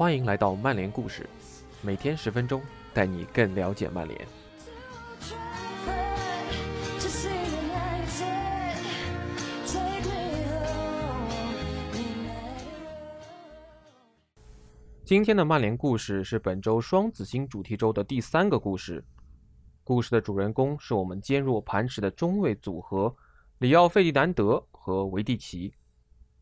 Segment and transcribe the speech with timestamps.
[0.00, 1.28] 欢迎来到曼联故事，
[1.82, 2.62] 每天十分钟，
[2.94, 4.18] 带你更了解曼联。
[15.04, 19.04] 今天的曼联故事是本周双子星主题周的第三个故事。
[19.84, 23.14] 故事的主人公是我们坚若磐石的中卫组合
[23.58, 25.74] 里奥·费迪南德和维蒂奇。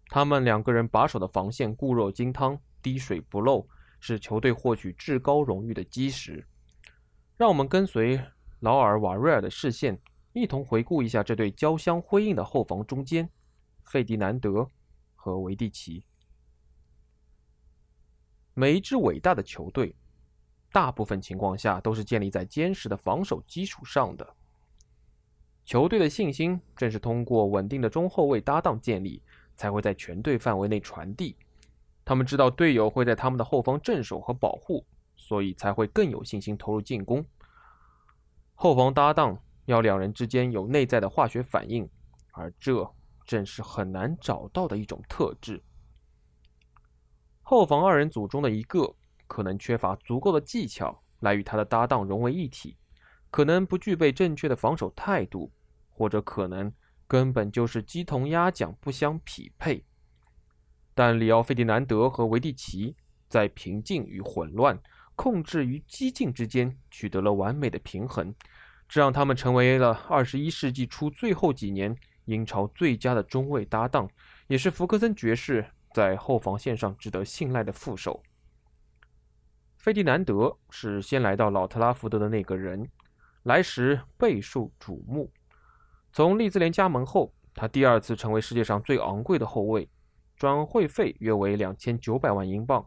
[0.06, 3.66] 他们两个人把守的防线固若金汤，滴水不漏，
[4.00, 6.46] 是球队获取至高荣誉的基石。
[7.36, 8.20] 让我们跟随
[8.60, 10.00] 劳尔·瓦瑞尔的视线，
[10.32, 13.28] 一同回顾一下这对交相辉映的后防中间——
[13.86, 14.68] 费迪南德
[15.14, 16.04] 和维蒂奇。
[18.54, 19.94] 每一支伟大的球队，
[20.72, 24.34] 大部分情况下都是建立在坚实的防守基础上的。
[25.64, 29.22] 球队的信心正是通过稳定的中后卫搭档建立，
[29.54, 31.36] 才会在全队范围内传递。
[32.08, 34.82] 他们知道队友会在他们的后方镇守和保护，
[35.14, 37.22] 所以才会更有信心投入进攻。
[38.54, 41.86] 后防搭档要两人之间有内在的化学反应，
[42.32, 42.94] 而这
[43.26, 45.62] 正是很难找到的一种特质。
[47.42, 52.78] 后防二人组中的一个可能缺乏足够的技巧来与他的搭档融为一体，
[53.30, 55.52] 可能不具备正确的防守态度，
[55.90, 56.72] 或者可能
[57.06, 59.84] 根本就是鸡同鸭讲不相匹配。
[60.98, 62.96] 但里奥·费迪南德和维蒂奇
[63.28, 64.76] 在平静与混乱、
[65.14, 68.34] 控制与激进之间取得了完美的平衡，
[68.88, 74.10] 这让他们成为了二十一世纪初最后几年英超最佳的中卫搭档，
[74.48, 75.64] 也是福克森爵士。
[75.94, 78.22] 在后防线上值得信赖的副手，
[79.78, 82.88] 费迪南德是先来到老特拉福德的那个人，
[83.44, 85.30] 来时备受瞩目。
[86.12, 89.88] 从利兹联加盟后，他第二次成为世界上最昂贵的后卫，
[90.38, 92.86] 转会费约为两千九百万英镑。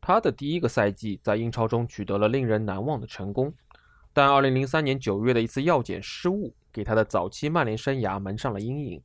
[0.00, 3.54] 他的第一个赛季在英超中取得了令人难忘的成功，
[4.12, 9.02] 但二零零三年九月的一次药检失误，给他的早期曼联生涯蒙上了阴影，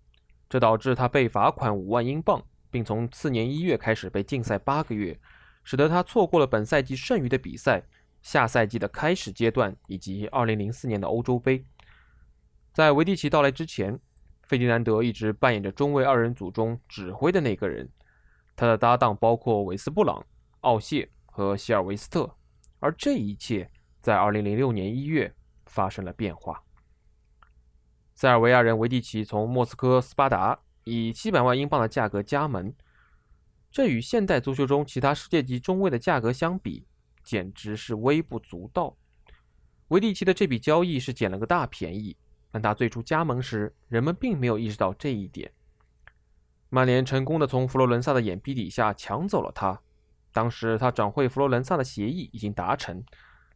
[0.50, 2.44] 这导致他被罚款五万英镑。
[2.72, 5.20] 并从次年一月开始被禁赛八个月，
[5.64, 7.84] 使得他错过了本赛季剩余的比赛、
[8.22, 11.66] 下赛季的开始阶段以及2004年的欧洲杯。
[12.72, 14.00] 在维蒂奇到来之前，
[14.50, 17.88] 费迪南德一直扮演着中卫二人组中指挥的那个人，
[18.56, 20.26] 他的搭档包括韦斯布朗、
[20.62, 22.36] 奥谢和希尔维斯特，
[22.80, 23.72] 而这一切
[24.02, 25.34] 在2006年一月
[25.68, 26.62] 发生了变化。
[28.16, 30.60] 塞尔维亚人维蒂奇从莫斯科斯巴达。
[30.86, 32.74] 以七百万英镑的价格加盟，
[33.70, 36.88] 这与现代足球中其他世界级中卫的价格相比，
[37.22, 38.98] 简直是微不足道。
[39.90, 42.18] 维蒂奇的这笔交易是捡了个大便宜，
[42.52, 45.52] 但他最初加盟时，人们并没有意识到这一点。
[46.70, 49.82] 曼联成功的从佛罗伦萨的眼皮底下抢走了他。
[50.32, 53.04] 当时他转会佛罗伦萨的协议已经达成，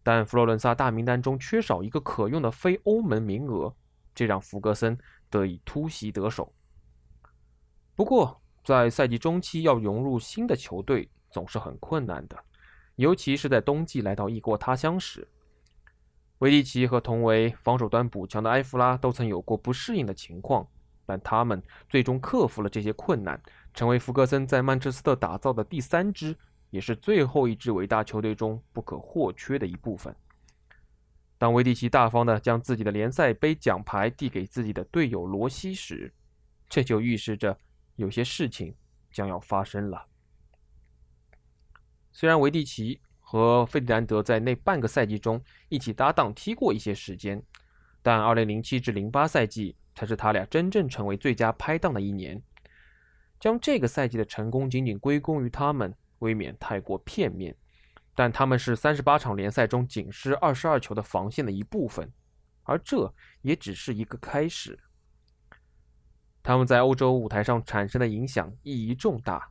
[0.01, 3.75] 但佛罗伦萨大名单中缺少一个可用的非欧盟名额，
[4.15, 4.97] 这让福格森
[5.29, 6.51] 得以突袭得手。
[7.95, 12.35] 不过，在赛季中期要融入新的球队总是很困难的，
[12.95, 15.27] 尤其是在冬季来到异国他乡时。
[16.43, 20.67] 维蒂奇和同为防守端补强的埃弗拉都曾有过不适应的情况，
[21.05, 23.41] 但他们最终克服了这些困难，
[23.73, 26.35] 成为福格森在曼彻斯特打造的第三支，
[26.69, 30.13] 也是最后一支伟大球队中不可或缺的一部分。
[31.37, 36.13] 当维蒂奇大方地将自己的联赛杯奖牌递给自己的队友罗西时，
[36.67, 37.57] 这就预示着。
[37.95, 38.75] 有些事情
[39.11, 40.07] 将要发生了。
[42.11, 42.99] 虽然维蒂奇
[43.33, 47.41] 和费迪南德在那半个赛季中一起搭档踢过一些时间，
[48.03, 52.39] 但2007至08赛季才是他俩真正成为最佳拍档的一年。
[53.39, 57.55] 将这个赛季的成功仅仅归功于他们，未免太过片面。
[58.13, 62.13] 但他们是38场联赛中仅失22球的防线的一部分，
[62.61, 63.11] 而这
[63.41, 64.77] 也只是一个开始。
[66.43, 69.49] 他们在欧洲舞台上产生的影响意义重大。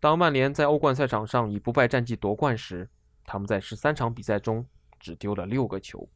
[0.00, 2.88] 当曼联在欧冠赛场上以不败战绩夺冠时，
[3.28, 4.64] 他们在十三场比赛中
[4.98, 6.08] 只丢了六个球。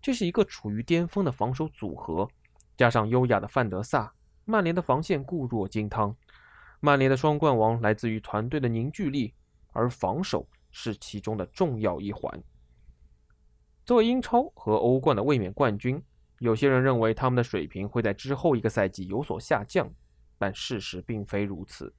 [0.00, 2.28] 这是一个处于巅峰的防守组合，
[2.76, 4.14] 加上优雅的范德萨，
[4.44, 6.14] 曼联的防线固若金汤。
[6.78, 9.34] 曼联的双冠王来自于团队的凝聚力，
[9.72, 12.40] 而防守是其中的重要一环。
[13.84, 16.00] 作为英超和欧冠的卫冕冠军。
[16.40, 19.90] 有些人认为他们的水平会在之后一个赛季有所下降，
[20.36, 21.94] 但事实并非如此。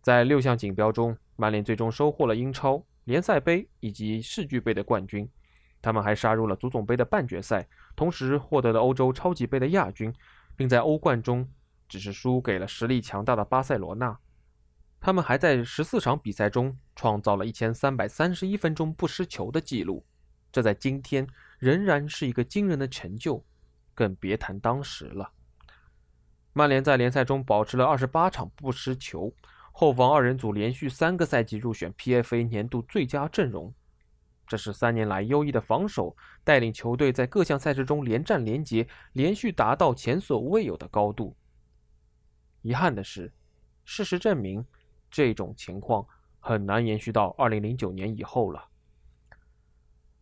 [0.00, 5.26] 在六项锦标中，曼联最终收获了英超、联赛杯以及世俱杯的冠军。
[5.80, 7.66] 他们还杀入了足总杯的半决赛，
[7.96, 10.12] 同时获得了欧洲超级杯的亚军，
[10.54, 11.48] 并在欧冠中
[11.88, 14.18] 只是输给了实力强大的巴塞罗那。
[15.00, 20.04] 他们还在十四场比赛中创造了一千三百三十一分钟不失球的记录，
[20.52, 21.26] 这在今天
[21.58, 23.42] 仍然是一个惊人的成就，
[23.94, 25.32] 更别谈当时了。
[26.52, 29.32] 曼联在联赛中保持了二十八场不失球，
[29.80, 33.72] 后防二人组连续三个赛季入选 PFA 年度最佳阵容，
[34.44, 41.36] 这是三年来优异的防守带领球队在各项赛事中连战连捷，连续达到前所未有的高度。
[42.62, 43.32] 遗憾的是，
[43.84, 44.66] 事实证明。
[45.08, 46.04] 这种情况
[46.40, 48.68] 很难延续到2009年以后了。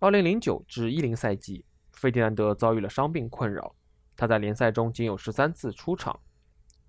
[0.00, 3.74] 2009至10赛季，费迪南德遭遇了伤病困扰，
[4.18, 6.20] 他在联赛中仅有13次出场。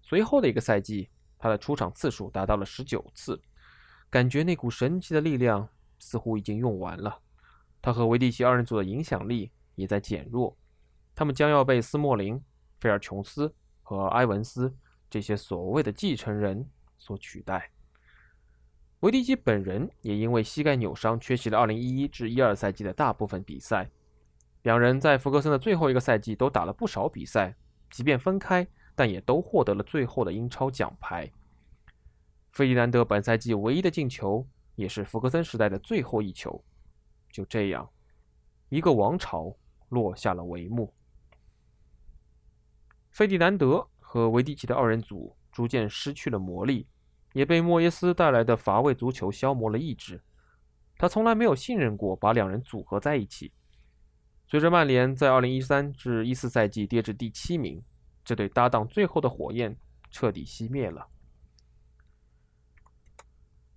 [0.01, 3.41] 随后的一个赛季，他的出场次数达到了19次，
[4.09, 5.67] 感觉那股神奇的力量
[5.99, 7.21] 似乎已经用完了。
[7.81, 10.57] 他和维蒂奇二人组的影响力也在减弱，
[11.15, 12.41] 他们将要被斯莫林、
[12.79, 14.75] 菲尔琼斯和埃文斯
[15.09, 16.67] 这些所谓的继承人
[16.97, 17.71] 所取代。
[19.01, 23.89] 维迪奇本人也因为膝盖扭伤缺席了2011至12赛季的大部分比赛。
[24.63, 27.55] 两人在福格森的最后一个赛季都打了不少比赛，
[27.91, 28.67] 即便分开，
[28.97, 31.31] 但也都获得了最后的英超奖牌。
[32.51, 36.59] 费迪南德本赛季唯一的进球也是福格森时代的最后一球。
[37.31, 37.88] 就这样，
[38.69, 39.55] 一个王朝
[39.89, 40.91] 落下了帷幕。
[43.11, 46.88] 费迪南德和维迪奇的二人组逐渐失去了魔力。
[47.33, 50.19] 也被莫耶斯带来的乏味足球消磨了意志。
[50.97, 53.51] 他从来没有信任过把两人组合在一起。
[54.47, 57.83] 随着曼联在2013至14赛季跌至第七名，
[58.27, 59.79] 这对搭档最后的火焰
[60.12, 61.07] 彻底熄灭了。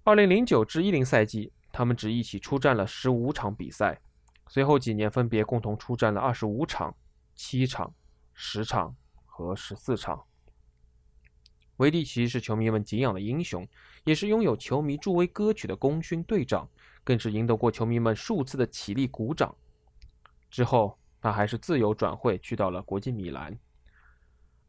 [0.02, 4.00] 2009至10赛季，他们只一起出战了15场比赛，
[4.48, 6.96] 随后几年分别共同出战了25场、
[7.36, 7.94] 7场、
[8.36, 10.24] 10场和14场。
[11.76, 13.64] 维蒂奇是球迷们敬仰的英雄，
[14.02, 16.68] 也是拥有球迷助威歌曲的功勋队长，
[17.04, 19.54] 更是赢得过球迷们数次的起立鼓掌。
[20.50, 23.56] 之后，他还是自由转会去到了国际米兰，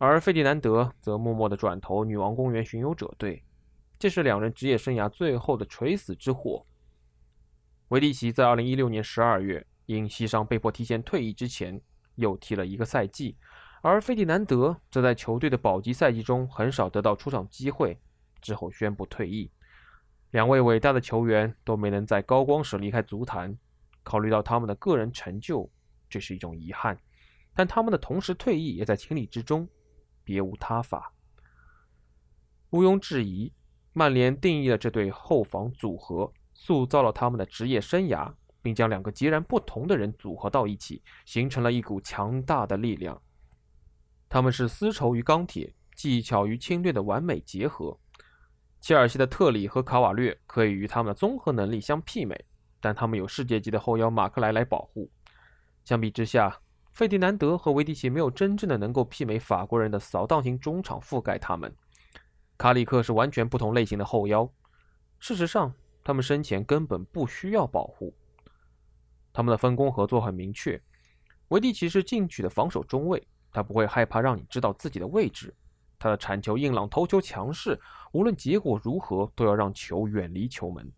[0.03, 3.44] 而费迪南德则默默地转投女王公园巡游者队。
[4.00, 6.65] 这是两人职业生涯最后的垂死之火。
[7.89, 11.80] 维蒂奇在2016年12月因膝伤被迫提前退役之前，
[12.15, 13.38] 又踢了一个赛季。
[13.83, 17.95] 而费迪南德则在球队的保级赛季中很少得到出场机会，
[18.42, 19.51] 之后宣布退役。
[20.31, 23.56] 两位伟大的球员都没能在高光时离开足坛，
[24.01, 25.69] 考虑到他们的个人成就，
[26.09, 26.98] 这是一种遗憾。
[27.53, 29.69] 但他们的同时退役也在情理之中，
[30.23, 31.13] 别无他法。
[32.71, 33.51] 毋庸置疑，
[33.94, 43.21] 曼联定义了这对后防组合，塑造了他们的职业生涯，并将两个截然不同的人组合到一起，形成了一股强大的力量。
[44.29, 48.00] 他们是丝绸与钢铁、技巧与侵略的完美结合。
[48.79, 52.45] 切尔西的特里和卡瓦略可以与他们的综合能力相媲美，
[52.79, 55.12] 但他们有世界级的后腰马克莱来保护。
[55.83, 61.73] 相比之下，费迪南德和维迪奇没有真正的能够媲美法国人的扫荡型中场覆盖他们。
[62.57, 64.47] 卡里克是完全不同类型的后腰。
[65.19, 65.73] 事实上，
[66.03, 68.13] 他们身前根本不需要保护。
[69.33, 70.81] 他们的分工合作很明确。
[71.47, 73.25] 维迪奇是进取的防守中卫。
[73.53, 75.53] 他不会害怕让你知道自己的位置，
[75.99, 77.77] 他的铲球硬朗，头球强势，
[78.13, 80.89] 无论结果如何，都要让球远离球门。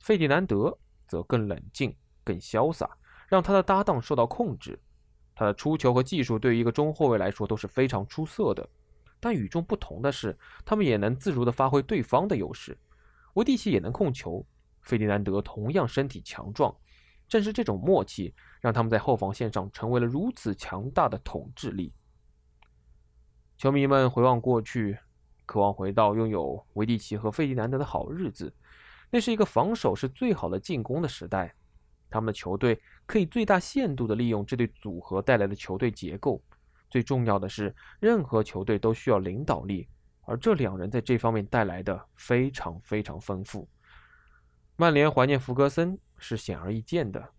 [0.00, 1.94] 费迪南德则更冷静、
[2.24, 2.88] 更潇洒，
[3.32, 4.78] 让他的搭档受到控制。
[5.34, 8.68] 他的出球和技术对于一个中后卫来说都是非常出色的，
[9.18, 12.76] 但与众不同的是，他们也能自如地发挥对方的优势。
[13.32, 14.44] 维蒂奇也能控球，
[14.82, 16.76] 费迪南德同样身体强壮。
[17.26, 21.90] 正是这种默契，让他们在后防线上成为了如此强大的统治力。
[23.56, 24.98] 球迷们回望过去，
[25.46, 28.52] 渴望回到拥有维蒂奇和费迪南德的好日子。
[29.10, 31.54] 那是一个防守是最好的进攻的时代。
[32.12, 36.40] 他们的球队可以最大限度地利用这对组合带来的球队结构。
[36.88, 39.88] 最重要的是，任何球队都需要领导力，
[40.26, 43.68] 而这两人在这方面带来的非常非常丰富。
[44.76, 45.98] 曼联怀念弗格森。
[46.24, 47.30] 是显而易见的，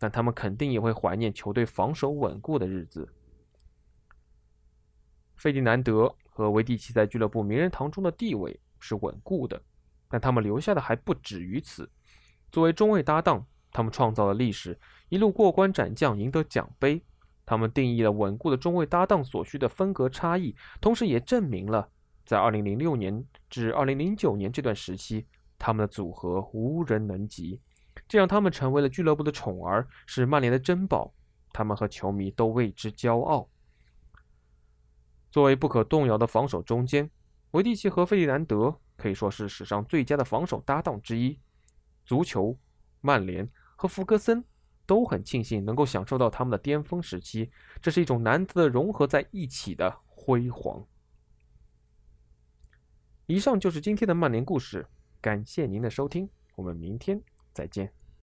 [0.00, 3.08] 但他们肯定也会怀念球队防守稳固的日子。
[5.36, 9.62] 费迪南德和维蒂奇在俱乐部名人堂中的地位是稳固的，
[10.08, 11.88] 但他们留下的还不止于此。
[12.50, 17.02] 作为中卫搭档，他们创造了历史，一路过关斩将，赢得奖杯。
[17.44, 21.88] 他们定义了稳固的中卫搭档所需的风格差异，同时也证明了
[22.24, 25.26] 在2006年至2009年这段时期，
[25.58, 27.60] 他们的组合无人能及。
[28.06, 31.12] 这让他们成为了俱乐部的宠儿，是曼联的珍宝，
[31.52, 33.48] 他们和球迷都为之骄傲。
[35.30, 37.10] 作为不可动摇的防守中坚，
[37.50, 41.38] 维蒂奇和费迪南德可以说是史上最佳的防守搭档之一。
[42.04, 42.56] 足球、
[43.00, 43.48] 曼联
[43.82, 44.44] 和福格森
[44.86, 50.86] 都很庆幸能够享受到他们的巅峰时期，这是一种难得的融合在一起的辉煌。
[53.26, 54.86] 以上就是今天的曼联故事，
[55.20, 57.20] 感谢您的收听，我们明天
[57.52, 58.01] 再见。